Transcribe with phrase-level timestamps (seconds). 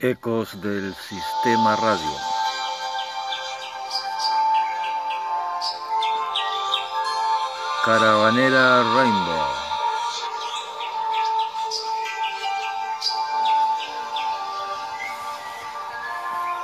[0.00, 2.16] Ecos del Sistema Radio.
[7.84, 9.46] Caravanera Rainbow.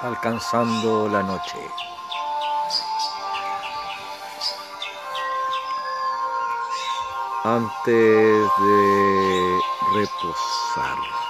[0.03, 1.59] Alcanzando la noche.
[7.43, 9.61] Antes de
[9.93, 11.24] reposar.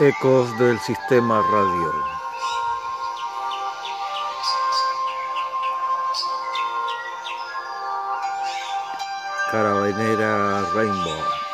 [0.00, 1.92] Ecos del Sistema Radio.
[9.50, 11.47] Carabinera Rainbow.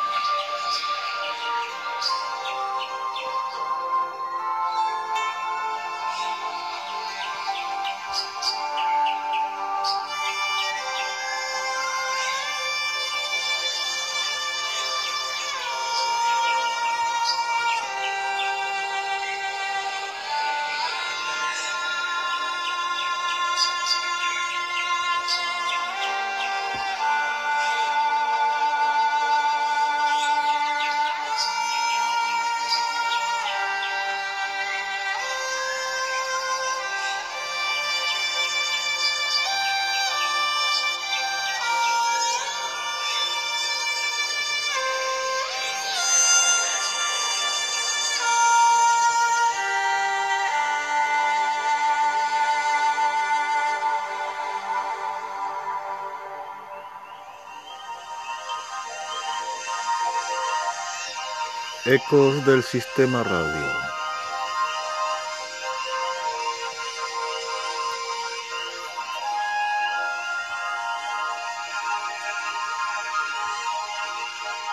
[61.87, 63.67] Ecos del Sistema Radio.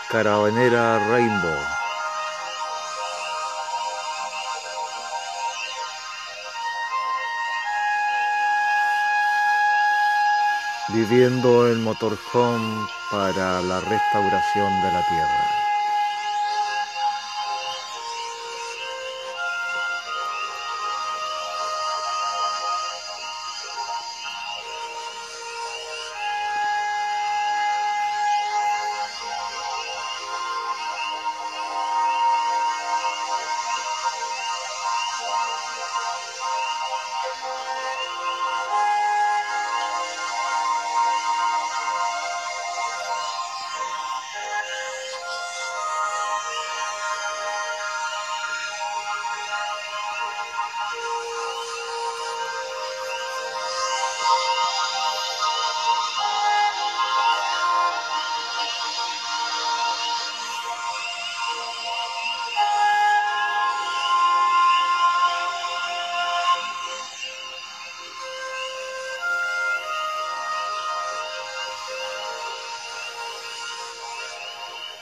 [0.08, 1.58] Caravanera Rainbow.
[10.88, 15.61] Viviendo en motorhome para la restauración de la tierra.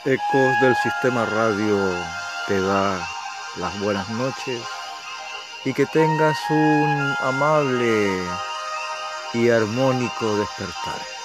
[0.03, 1.77] Ecos del Sistema Radio
[2.47, 3.07] te da
[3.57, 4.59] las buenas noches
[5.63, 8.23] y que tengas un amable
[9.35, 11.20] y armónico despertar.